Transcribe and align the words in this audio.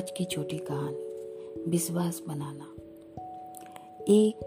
आज 0.00 0.10
की 0.10 0.24
छोटी 0.24 0.58
कहानी, 0.58 1.70
विश्वास 1.70 2.22
बनाना। 2.28 2.66
एक 4.08 4.38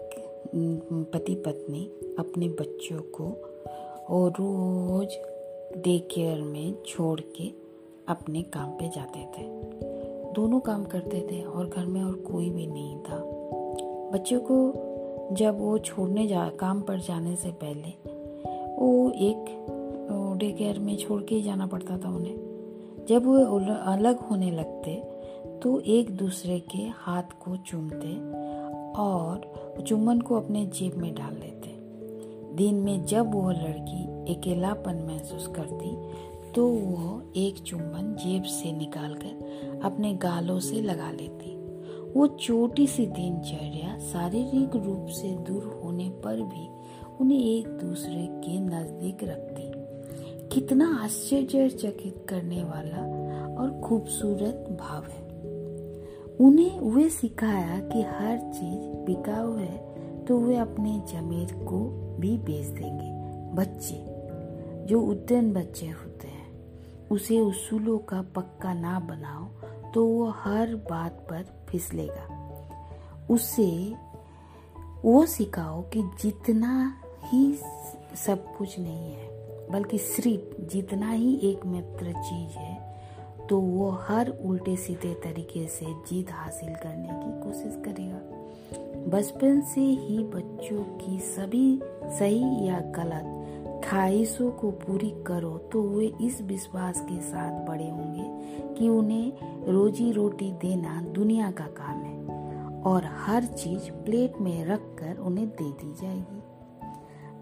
पति 1.12 1.34
पत्नी 1.34 1.84
अपने 2.18 2.48
बच्चों 2.48 3.00
को 3.00 3.26
और 4.14 4.30
रोज 4.30 5.14
डे 5.84 5.98
केयर 5.98 6.40
में 6.40 6.74
छोड़ 6.86 7.20
के 7.20 7.50
अपने 8.08 8.42
काम 8.42 8.70
पे 8.70 8.88
जाते 8.88 9.20
थे। 9.20 9.46
दोनों 10.32 10.60
काम 10.60 10.84
करते 10.84 11.20
थे 11.32 11.42
और 11.42 11.68
घर 11.68 11.86
में 11.86 12.02
और 12.02 12.14
कोई 12.14 12.50
भी 12.50 12.66
नहीं 12.66 12.96
था। 12.98 13.22
बच्चों 14.12 14.40
को 14.40 15.34
जब 15.34 15.60
वो 15.60 15.78
छोड़ने 15.78 16.26
जा, 16.26 16.48
काम 16.48 16.82
पर 16.82 16.98
जाने 16.98 17.36
से 17.36 17.52
पहले 17.64 17.94
वो 18.76 19.10
एक 19.10 20.36
डे 20.38 20.52
केयर 20.52 20.78
में 20.78 20.96
छोड़ 20.96 21.22
के 21.22 21.34
ही 21.34 21.42
जाना 21.42 21.66
पड़ता 21.66 21.98
था 21.98 22.16
उन्हें। 22.16 22.36
जब 23.08 23.26
वो 23.26 23.38
अलग 23.92 24.18
होने 24.20 24.50
लगते 24.50 25.13
तो 25.62 25.80
एक 25.80 26.10
दूसरे 26.16 26.58
के 26.60 26.82
हाथ 26.96 27.32
को 27.40 27.56
चूमते 27.56 28.14
और 29.02 29.82
चुम्बन 29.86 30.20
को 30.20 30.36
अपने 30.36 30.66
जेब 30.66 30.96
में 30.96 31.14
डाल 31.14 31.34
लेते 31.34 31.72
दिन 32.56 32.74
में 32.74 33.04
जब 33.04 33.34
वह 33.34 33.52
लड़की 33.52 34.34
अकेलापन 34.34 35.02
महसूस 35.06 35.46
करती 35.46 35.96
तो 36.52 36.66
वो 36.68 37.22
एक 37.36 37.58
चुम्बन 37.58 38.14
जेब 38.14 38.42
से 38.42 38.72
निकालकर 38.72 39.80
अपने 39.84 40.12
गालों 40.14 40.58
से 40.60 40.80
लगा 40.80 41.10
लेती। 41.10 41.54
वो 42.12 42.26
छोटी 42.40 42.86
सी 42.86 43.06
दिनचर्या 43.06 43.98
शारीरिक 43.98 44.76
रूप 44.76 45.06
से 45.10 45.34
दूर 45.46 45.80
होने 45.84 46.08
पर 46.24 46.42
भी 46.42 46.68
उन्हें 47.20 47.38
एक 47.38 47.68
दूसरे 47.68 48.26
के 48.44 48.60
नज़दीक 48.60 49.24
रखती। 49.24 49.72
कितना 50.54 50.86
आश्चर्यचकित 51.02 52.24
करने 52.28 52.62
वाला 52.64 53.02
और 53.54 53.80
खूबसूरत 53.80 54.66
भाव 54.80 55.02
है। 55.02 55.23
उन्हें 56.40 56.80
वे 56.80 57.08
सिखाया 57.10 57.78
कि 57.80 58.02
हर 58.02 58.38
चीज़ 58.38 58.80
बिकाऊ 59.06 59.56
है 59.56 59.76
तो 60.24 60.38
वे 60.38 60.56
अपने 60.56 61.02
जमीर 61.12 61.52
को 61.64 61.78
भी 62.20 62.38
बेच 62.38 62.66
देंगे। 62.66 63.10
बच्चे, 63.54 63.96
जो 64.86 65.00
उद्यन 65.00 65.52
बच्चे 65.52 65.86
होते 65.86 66.28
हैं, 66.28 66.48
उसे 67.10 67.40
उसूलों 67.40 67.98
का 67.98 68.22
पक्का 68.22 68.74
ना 68.74 68.98
बनाओ 69.00 69.44
तो 69.92 70.06
वो 70.06 70.26
हर 70.36 70.74
बात 70.90 71.26
पर 71.30 71.66
फिसलेगा। 71.68 72.26
उसे 73.30 73.94
वो 75.04 75.26
सिखाओ 75.26 75.82
कि 75.82 76.02
जितना 76.22 76.94
ही 77.24 77.54
सब 78.26 78.56
कुछ 78.56 78.78
नहीं 78.78 79.12
है, 79.12 79.28
बल्कि 79.70 79.98
सिर्फ़ 79.98 80.62
जितना 80.62 81.10
ही 81.10 81.40
एक 81.42 81.66
मित्र 81.66 82.12
चीज़ 82.12 82.50
है 82.50 82.73
तो 83.50 83.60
वो 83.60 83.90
हर 83.90 84.28
उल्टे 84.28 84.76
सीधे 84.76 85.14
तरीके 85.14 85.66
से 85.66 85.86
जीत 85.86 86.30
हासिल 86.30 86.74
करने 86.74 87.08
की 87.08 87.40
कोशिश 87.42 87.76
करेगा। 87.84 88.20
बचपन 89.10 89.60
से 89.60 89.80
ही 89.80 90.18
बच्चों 90.24 90.82
की 90.98 91.18
सभी 91.18 91.80
सही 92.04 92.66
या 92.66 92.80
गलत 92.80 93.30
ख्वाहिशों 93.84 94.50
को 94.50 94.70
पूरी 94.70 95.10
करो 95.26 95.58
तो 95.72 95.82
वे 95.82 96.12
इस 96.20 96.40
विश्वास 96.42 97.00
के 97.00 97.20
साथ 97.20 97.66
बड़े 97.66 97.90
होंगे 97.90 98.24
कि 98.74 98.88
उन्हें 98.88 99.32
रोजी 99.68 100.12
रोटी 100.12 100.52
देना 100.52 101.02
दुनिया 101.02 101.50
का 101.50 101.64
काम 101.64 102.02
है 102.02 102.82
और 102.82 103.04
हर 103.04 103.44
चीज़ 103.44 103.90
प्लेट 103.90 104.40
में 104.40 104.64
रखकर 104.64 105.16
उन्हें 105.16 105.48
दे 105.48 105.70
दी 105.72 105.94
जाएगी। 106.02 106.42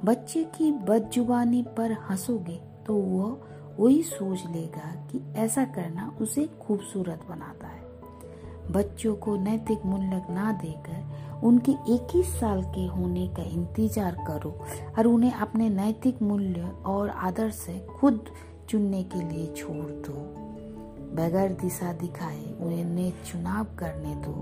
बच्चे 0.04 0.44
की 0.44 0.72
बदजुबानी 0.72 1.62
पर 1.62 1.92
हंसोगे 1.92 2.60
तो 2.86 2.94
वह 2.94 3.30
वही 3.78 4.02
सोच 4.02 4.44
लेगा 4.46 4.90
कि 5.12 5.20
ऐसा 5.36 5.64
करना 5.64 6.16
उसे 6.20 6.48
खूबसूरत 6.60 7.20
बनाता 7.28 7.66
है। 7.66 7.80
बच्चों 8.72 9.14
को 9.14 9.36
नैतिक 9.36 9.84
मूल्य 9.86 10.26
ना 10.30 10.52
देकर 10.52 11.40
उनके 11.46 11.72
21 11.94 12.26
साल 12.40 12.62
के 12.62 12.86
होने 12.86 13.26
का 13.28 13.42
इंतज़ार 13.42 14.16
करो 14.26 14.50
और 14.98 15.06
उन्हें 15.06 15.32
अपने 15.32 15.68
नैतिक 15.68 16.22
मूल्य 16.22 16.72
और 16.86 17.08
आदर्श 17.08 17.54
से 17.54 17.78
खुद 18.00 18.24
चुनने 18.68 19.02
के 19.02 19.20
लिए 19.20 19.46
छोड़ 19.46 19.90
दो। 20.06 20.12
बगैर 21.16 21.52
दिशा 21.52 21.92
दिखाए 21.92 22.44
उन्हें 22.60 23.12
चुनाव 23.24 23.64
करने 23.78 24.14
दो। 24.14 24.32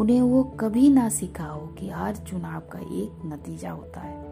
उन्हें 0.00 0.20
वो 0.20 0.44
कभी 0.44 0.88
ना 0.88 1.08
सिखाओ 1.08 1.66
कि 1.66 1.88
हर 1.90 2.16
चुनाव 2.16 2.60
का 2.60 2.78
एक 2.78 3.22
नतीजा 3.26 3.70
होता 3.70 4.00
है। 4.00 4.25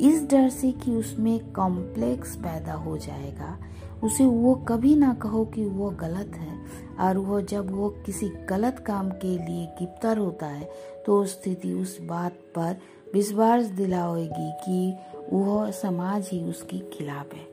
इस 0.00 0.26
डर 0.30 0.48
से 0.48 0.70
कि 0.72 0.90
उसमें 0.90 1.52
कॉम्प्लेक्स 1.52 2.34
पैदा 2.36 2.72
हो 2.72 2.96
जाएगा। 2.98 3.58
उसे 4.04 4.24
वो 4.24 4.54
कभी 4.68 4.94
ना 4.96 5.12
कहो 5.14 5.44
कि 5.44 5.64
वो 5.64 5.90
गलत 5.90 6.32
है। 6.34 6.54
और 7.00 7.18
वो 7.18 7.40
जब 7.40 7.70
वो 7.70 7.88
किसी 8.06 8.28
गलत 8.48 8.84
काम 8.86 9.10
के 9.10 9.28
लिए 9.28 9.66
गिरफ़्तार 9.78 10.18
होता 10.18 10.46
है 10.46 10.68
तो 11.06 11.24
स्थिति 11.24 11.72
उस 11.72 11.98
बात 12.00 12.32
पर 12.32 12.76
विश्वास 13.14 13.64
दिलाएगी 13.64 14.50
कि 14.64 14.94
वह 15.32 15.70
समाज 15.70 16.28
ही 16.32 16.42
उसके 16.44 16.78
खिलाफ 16.92 17.34
है। 17.34 17.46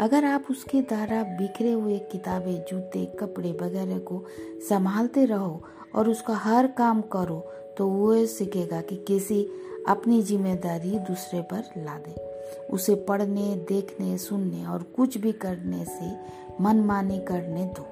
अगर 0.00 0.24
आप 0.24 0.44
उसके 0.50 0.80
द्वारा 0.82 1.22
बिखरे 1.22 1.72
हुए 1.72 1.98
किताबें, 2.12 2.64
जूते, 2.70 3.04
कपड़े 3.20 3.52
वगैरह 3.52 3.98
को 3.98 4.24
संभालते 4.68 5.24
रहो 5.24 5.62
और 5.94 6.08
उसका 6.08 6.34
हर 6.34 6.66
काम 6.66 7.00
करो 7.00 7.40
तो 7.78 7.86
वो 7.88 8.26
सीखेगा 8.26 8.80
कि 8.80 8.96
किसी 8.96 9.46
अपनी 9.88 10.20
ज़िम्मेदारी 10.22 10.98
दूसरे 11.00 11.40
पर 11.42 11.64
ला 11.76 11.98
दे। 11.98 12.14
उसे 12.72 12.94
पढ़ने, 13.08 13.54
देखने, 13.68 14.16
सुनने 14.18 14.64
और 14.66 14.82
कुछ 14.96 15.16
भी 15.18 15.32
करने 15.34 15.84
से 15.84 16.10
मनमानी 16.60 17.18
करने 17.28 17.64
दो। 17.78 17.86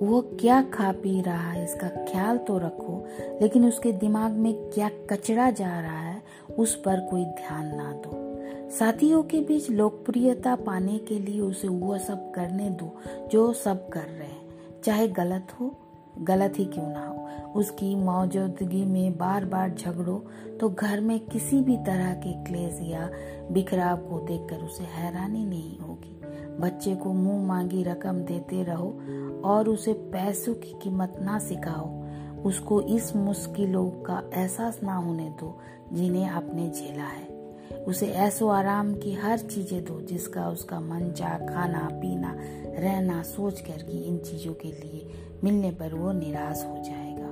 वो 0.00 0.20
क्या 0.40 0.60
खा 0.72 0.90
पी 0.92 1.20
रहा 1.22 1.50
है 1.50 1.64
इसका 1.64 1.88
ख्याल 2.04 2.38
तो 2.38 2.58
रखो, 2.58 3.04
लेकिन 3.42 3.66
उसके 3.68 3.92
दिमाग 3.92 4.32
में 4.32 4.52
क्या 4.70 4.90
कचरा 5.10 5.50
जा 5.50 5.80
रहा 5.80 6.00
है 6.00 6.22
उस 6.58 6.74
पर 6.76 7.00
कोई 7.00 7.24
ध्यान 7.24 7.74
ना 7.76 7.92
दो। 8.04 8.22
साथियों 8.70 9.22
के 9.22 9.40
बीच 9.40 9.70
लोकप्रियता 9.70 10.54
पाने 10.56 10.98
के 10.98 11.18
लिए 11.18 11.40
उसे 11.40 11.68
वो 11.68 11.98
सब 11.98 12.30
करने 12.32 12.70
दो 12.72 12.92
जो 13.32 13.52
सब 13.54 13.88
कर 13.88 14.00
रहे 14.00 14.28
हैं, 14.28 14.80
चाहे 14.84 15.08
गलत 15.10 15.52
हो 15.60 15.74
गलत 16.18 16.52
ही 16.58 16.64
क्यों 16.64 16.88
ना 16.88 17.06
हो? 17.06 17.14
उसकी 17.60 17.94
मौजूदगी 17.96 18.84
में 18.84 19.18
बार 19.18 19.44
बार 19.44 19.74
झगड़ो 19.74 20.26
तो 20.60 20.68
घर 20.68 21.00
में 21.00 21.20
किसी 21.20 21.60
भी 21.60 21.76
तरह 21.76 22.14
के 22.14 22.44
क्लेश 22.44 22.78
या 22.82 23.10
बिखराव 23.50 23.96
को 23.96 24.18
देखकर 24.20 24.56
उसे 24.56 24.84
हैरानी 24.84 25.46
नहीं 25.46 25.78
होगी। 25.78 26.20
बच्चे 26.60 26.94
को 26.94 27.12
मुँह 27.12 27.46
मांगी 27.46 27.82
रकम 27.82 28.20
देते 28.20 28.62
रहो 28.62 29.00
और 29.44 29.68
उसे 29.68 29.92
पैसों 29.92 30.54
की 30.54 30.78
कीमत 30.82 31.18
ना 31.22 31.38
सिखाओ। 31.38 32.04
उसको 32.42 32.80
इस 32.80 33.16
मुश्किलों 33.16 33.90
का 33.90 34.30
एहसास 34.34 34.80
ना 34.82 34.94
होने 34.94 35.28
दो 35.30 35.58
जिन्हें 35.92 36.26
आपने 36.26 36.70
झेला 36.70 37.04
है। 37.04 37.33
उसे 37.88 38.06
ऐसो 38.06 38.48
आराम 38.48 38.94
की 38.94 39.12
हर 39.14 39.38
चीज़ें 39.38 39.84
दो, 39.84 40.00
जिसका 40.00 40.48
उसका 40.48 40.80
मन 40.80 41.10
चाह 41.10 41.38
खाना, 41.38 41.88
पीना, 41.92 42.34
रहना 42.78 43.22
सोच 43.22 43.60
कर 43.60 43.82
कि 43.82 43.98
इन 43.98 44.18
चीज़ों 44.18 44.54
के 44.54 44.68
लिए 44.68 45.10
मिलने 45.44 45.70
पर 45.70 45.94
वो 45.94 46.12
निराश 46.12 46.64
हो 46.64 46.76
जाएगा। 46.76 47.24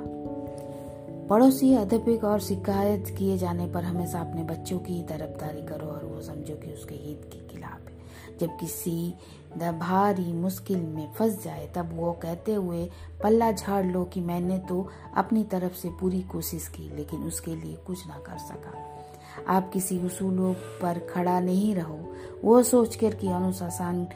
पड़ोसी 1.28 1.74
अध्यपिक 1.74 2.24
और 2.24 2.40
शिकायत 2.40 3.14
किए 3.18 3.38
जाने 3.38 3.66
पर 3.66 3.84
हमेशा 3.84 4.20
अपने 4.20 4.44
बच्चों 4.44 4.78
की 4.78 5.02
तरफदारी 5.02 5.62
करो 5.62 5.86
और 5.86 6.04
वो 6.04 6.20
समझो 6.20 6.54
कि 6.54 6.72
उसके 6.72 6.94
हित 6.94 7.30
के 7.32 7.46
खिलाफ 7.48 7.88
है। 7.88 8.38
जब 8.40 8.56
किसी 8.60 9.14
भारी 9.58 10.32
मुश्किल 10.32 10.80
में 10.80 11.12
फंस 11.12 11.44
जाए, 11.44 11.72
तब 11.76 11.90
वो 11.92 12.12
कहते 12.12 12.54
हुए, 12.54 12.90
पल्ला 13.22 13.52
झाड़ 13.52 13.84
लो 13.86 14.04
कि 14.04 14.20
मैंने 14.20 14.58
तो 14.58 14.88
अपनी 15.16 15.44
तरफ़ 15.44 15.74
से 15.74 15.88
पूरी 15.90 16.22
कोशिश 16.22 16.68
की, 16.68 16.90
लेकिन 16.96 17.20
उसके 17.20 17.56
लिए 17.56 17.76
कुछ 17.76 18.06
ना 18.08 18.18
कर 18.18 18.38
सका। 18.38 19.01
आप 19.48 19.70
किसी 19.72 19.98
उसूलों 19.98 20.54
पर 20.54 20.98
खड़ा 20.98 21.40
नहीं 21.40 21.74
रहो। 21.74 21.98
वो 22.44 22.62
सोचकर 22.62 23.14
कि 23.14 23.28
अनुशासन 23.28 24.06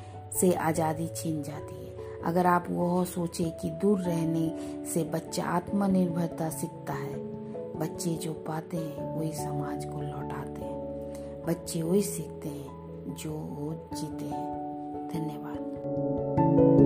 से 0.41 0.53
आज़ादी 0.53 1.07
छीन 1.07 1.43
जाती 1.43 1.87
है। 1.87 2.23
अगर 2.25 2.47
आप 2.47 2.67
वो 2.71 3.05
सोचे 3.05 3.45
कि 3.45 3.71
दूर 3.71 4.01
रहने 4.01 4.85
से 4.95 5.05
बच्चा 5.05 5.45
आत्मनिर्भरता 5.45 6.49
सीखता 6.49 6.93
है, 6.93 7.15
बच्चे 7.79 8.11
जो 8.11 8.33
पाते 8.33 8.77
हैं, 8.77 9.19
वही 9.19 9.33
समाज 9.33 9.85
को 9.85 10.01
लौटाते 10.01 10.65
हैं। 10.65 11.45
बच्चे 11.47 11.83
वही 11.83 12.03
सीखते 12.03 12.49
हैं 12.49 13.17
जो 13.19 13.31
वो 13.31 13.91
जीते 13.97 14.25
हैं। 14.25 15.09
धन्यवाद। 15.15 16.86